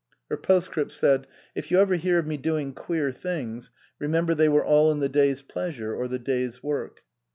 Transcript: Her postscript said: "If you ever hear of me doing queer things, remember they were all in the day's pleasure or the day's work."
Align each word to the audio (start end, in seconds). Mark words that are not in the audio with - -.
Her 0.31 0.37
postscript 0.37 0.91
said: 0.93 1.27
"If 1.53 1.69
you 1.69 1.79
ever 1.79 1.93
hear 1.93 2.17
of 2.17 2.25
me 2.25 2.35
doing 2.35 2.73
queer 2.73 3.11
things, 3.11 3.69
remember 3.99 4.33
they 4.33 4.49
were 4.49 4.65
all 4.65 4.91
in 4.91 4.99
the 4.99 5.07
day's 5.07 5.43
pleasure 5.43 5.93
or 5.93 6.07
the 6.07 6.17
day's 6.17 6.63
work." 6.63 7.03